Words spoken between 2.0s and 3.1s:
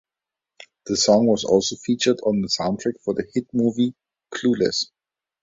on the soundtrack